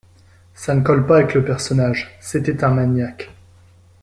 ça 0.55 0.73
ne 0.73 0.81
colle 0.81 1.05
pas 1.05 1.17
avec 1.17 1.35
le 1.35 1.45
personnage. 1.45 2.17
C’était 2.19 2.63
un 2.63 2.71
maniaque. 2.71 3.29